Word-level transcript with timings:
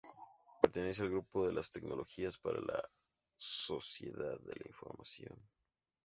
Pertenece 0.63 1.03
al 1.03 1.11
grupo 1.11 1.45
de 1.45 1.53
las 1.53 1.69
Tecnologías 1.69 2.35
para 2.39 2.59
la 2.59 2.83
Sociedad 3.37 4.35
de 4.39 4.55
la 4.55 4.67
información. 4.67 5.37